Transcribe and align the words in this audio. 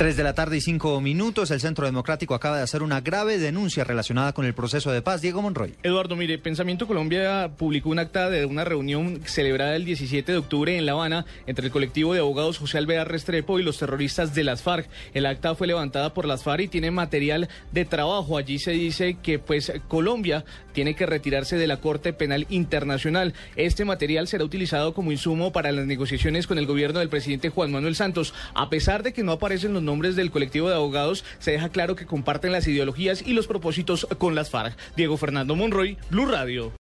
Tres 0.00 0.16
de 0.16 0.24
la 0.24 0.32
tarde 0.32 0.56
y 0.56 0.62
cinco 0.62 0.98
minutos. 1.02 1.50
El 1.50 1.60
Centro 1.60 1.84
Democrático 1.84 2.34
acaba 2.34 2.56
de 2.56 2.62
hacer 2.62 2.82
una 2.82 3.02
grave 3.02 3.36
denuncia 3.36 3.84
relacionada 3.84 4.32
con 4.32 4.46
el 4.46 4.54
proceso 4.54 4.90
de 4.90 5.02
paz. 5.02 5.20
Diego 5.20 5.42
Monroy. 5.42 5.74
Eduardo, 5.82 6.16
mire, 6.16 6.38
Pensamiento 6.38 6.86
Colombia 6.86 7.50
publicó 7.58 7.90
un 7.90 7.98
acta 7.98 8.30
de 8.30 8.46
una 8.46 8.64
reunión 8.64 9.20
celebrada 9.26 9.76
el 9.76 9.84
17 9.84 10.32
de 10.32 10.38
octubre 10.38 10.74
en 10.74 10.86
La 10.86 10.92
Habana 10.92 11.26
entre 11.46 11.66
el 11.66 11.70
colectivo 11.70 12.14
de 12.14 12.20
abogados 12.20 12.56
José 12.56 12.78
Alvear 12.78 13.12
Restrepo 13.12 13.58
y 13.58 13.62
los 13.62 13.76
terroristas 13.76 14.34
de 14.34 14.42
las 14.42 14.62
FARC. 14.62 14.88
El 15.12 15.26
acta 15.26 15.54
fue 15.54 15.66
levantada 15.66 16.14
por 16.14 16.24
las 16.24 16.44
FARC 16.44 16.62
y 16.62 16.68
tiene 16.68 16.90
material 16.90 17.50
de 17.70 17.84
trabajo. 17.84 18.38
Allí 18.38 18.58
se 18.58 18.70
dice 18.70 19.18
que 19.22 19.38
pues 19.38 19.70
Colombia 19.86 20.46
tiene 20.72 20.94
que 20.94 21.04
retirarse 21.04 21.58
de 21.58 21.66
la 21.66 21.76
Corte 21.76 22.14
Penal 22.14 22.46
Internacional. 22.48 23.34
Este 23.54 23.84
material 23.84 24.28
será 24.28 24.44
utilizado 24.44 24.94
como 24.94 25.12
insumo 25.12 25.52
para 25.52 25.72
las 25.72 25.84
negociaciones 25.84 26.46
con 26.46 26.56
el 26.56 26.64
gobierno 26.64 27.00
del 27.00 27.10
presidente 27.10 27.50
Juan 27.50 27.70
Manuel 27.70 27.96
Santos. 27.96 28.32
A 28.54 28.70
pesar 28.70 29.02
de 29.02 29.12
que 29.12 29.22
no 29.22 29.32
aparecen 29.32 29.74
los 29.74 29.89
nombres 29.90 30.14
del 30.14 30.30
colectivo 30.30 30.68
de 30.68 30.76
abogados, 30.76 31.24
se 31.40 31.50
deja 31.50 31.68
claro 31.68 31.96
que 31.96 32.06
comparten 32.06 32.52
las 32.52 32.68
ideologías 32.68 33.26
y 33.26 33.32
los 33.32 33.48
propósitos 33.48 34.06
con 34.18 34.36
las 34.36 34.48
FARC. 34.48 34.76
Diego 34.96 35.16
Fernando 35.16 35.56
Monroy, 35.56 35.98
Blue 36.10 36.26
Radio. 36.26 36.72